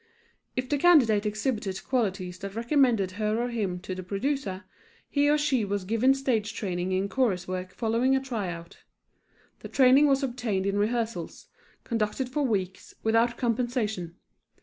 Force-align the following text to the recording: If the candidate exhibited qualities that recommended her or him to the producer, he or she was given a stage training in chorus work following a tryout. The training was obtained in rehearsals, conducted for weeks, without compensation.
If 0.55 0.67
the 0.67 0.79
candidate 0.79 1.27
exhibited 1.27 1.83
qualities 1.85 2.39
that 2.39 2.55
recommended 2.55 3.11
her 3.11 3.39
or 3.39 3.49
him 3.49 3.79
to 3.81 3.93
the 3.93 4.01
producer, 4.01 4.63
he 5.07 5.29
or 5.29 5.37
she 5.37 5.63
was 5.63 5.85
given 5.85 6.09
a 6.09 6.13
stage 6.15 6.55
training 6.55 6.91
in 6.91 7.07
chorus 7.07 7.47
work 7.47 7.69
following 7.71 8.15
a 8.15 8.19
tryout. 8.19 8.79
The 9.59 9.69
training 9.69 10.07
was 10.07 10.23
obtained 10.23 10.65
in 10.65 10.79
rehearsals, 10.79 11.49
conducted 11.83 12.29
for 12.29 12.41
weeks, 12.41 12.95
without 13.03 13.37
compensation. 13.37 14.15